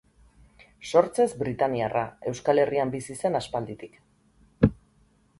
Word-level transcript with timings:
Sortzez 0.91 1.25
britainiarra, 1.41 2.01
Euskal 2.31 2.61
Herrian 2.61 2.93
bizi 2.95 3.17
zen 3.21 3.41
aspalditik. 3.41 4.01